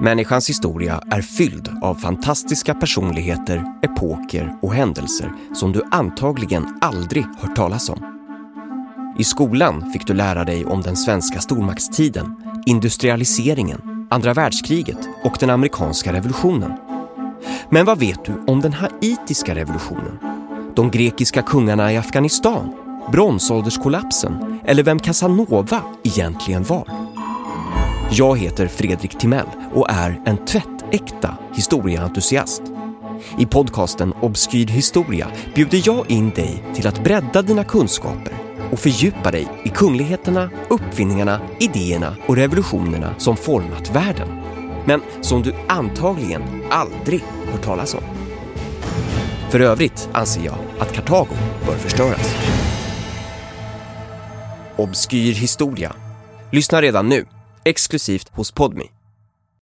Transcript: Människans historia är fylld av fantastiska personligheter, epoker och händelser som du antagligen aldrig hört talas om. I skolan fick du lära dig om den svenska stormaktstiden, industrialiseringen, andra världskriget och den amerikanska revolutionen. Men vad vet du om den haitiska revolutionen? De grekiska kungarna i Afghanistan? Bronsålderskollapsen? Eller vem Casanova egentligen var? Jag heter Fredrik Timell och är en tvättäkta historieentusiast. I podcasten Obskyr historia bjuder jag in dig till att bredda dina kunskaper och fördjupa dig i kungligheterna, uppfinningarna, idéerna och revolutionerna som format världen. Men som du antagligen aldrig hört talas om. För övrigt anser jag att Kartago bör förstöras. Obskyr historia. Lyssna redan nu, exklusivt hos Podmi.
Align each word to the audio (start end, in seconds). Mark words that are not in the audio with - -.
Människans 0.00 0.48
historia 0.48 1.02
är 1.10 1.22
fylld 1.22 1.70
av 1.82 1.94
fantastiska 1.94 2.74
personligheter, 2.74 3.64
epoker 3.82 4.56
och 4.62 4.74
händelser 4.74 5.32
som 5.54 5.72
du 5.72 5.82
antagligen 5.90 6.78
aldrig 6.80 7.24
hört 7.38 7.56
talas 7.56 7.88
om. 7.88 8.14
I 9.18 9.24
skolan 9.24 9.92
fick 9.92 10.06
du 10.06 10.14
lära 10.14 10.44
dig 10.44 10.64
om 10.64 10.82
den 10.82 10.96
svenska 10.96 11.40
stormaktstiden, 11.40 12.36
industrialiseringen, 12.66 14.06
andra 14.10 14.34
världskriget 14.34 15.08
och 15.24 15.36
den 15.40 15.50
amerikanska 15.50 16.12
revolutionen. 16.12 16.72
Men 17.70 17.86
vad 17.86 17.98
vet 17.98 18.24
du 18.24 18.32
om 18.46 18.60
den 18.60 18.72
haitiska 18.72 19.54
revolutionen? 19.54 20.18
De 20.74 20.90
grekiska 20.90 21.42
kungarna 21.42 21.92
i 21.92 21.96
Afghanistan? 21.96 22.74
Bronsålderskollapsen? 23.12 24.60
Eller 24.64 24.82
vem 24.82 24.98
Casanova 24.98 25.82
egentligen 26.02 26.62
var? 26.62 27.13
Jag 28.10 28.38
heter 28.38 28.68
Fredrik 28.68 29.18
Timell 29.18 29.46
och 29.74 29.90
är 29.90 30.22
en 30.26 30.36
tvättäkta 30.36 31.36
historieentusiast. 31.54 32.62
I 33.38 33.46
podcasten 33.46 34.12
Obskyr 34.20 34.66
historia 34.66 35.28
bjuder 35.54 35.82
jag 35.84 36.10
in 36.10 36.30
dig 36.30 36.64
till 36.74 36.86
att 36.86 37.04
bredda 37.04 37.42
dina 37.42 37.64
kunskaper 37.64 38.32
och 38.72 38.78
fördjupa 38.78 39.30
dig 39.30 39.48
i 39.64 39.68
kungligheterna, 39.68 40.50
uppfinningarna, 40.70 41.40
idéerna 41.60 42.16
och 42.26 42.36
revolutionerna 42.36 43.14
som 43.18 43.36
format 43.36 43.96
världen. 43.96 44.28
Men 44.86 45.02
som 45.20 45.42
du 45.42 45.54
antagligen 45.68 46.42
aldrig 46.70 47.24
hört 47.52 47.62
talas 47.62 47.94
om. 47.94 48.02
För 49.50 49.60
övrigt 49.60 50.08
anser 50.12 50.44
jag 50.44 50.56
att 50.78 50.92
Kartago 50.92 51.34
bör 51.66 51.76
förstöras. 51.76 52.34
Obskyr 54.76 55.32
historia. 55.32 55.92
Lyssna 56.50 56.82
redan 56.82 57.08
nu, 57.08 57.26
exklusivt 57.64 58.30
hos 58.36 58.52
Podmi. 58.52 58.93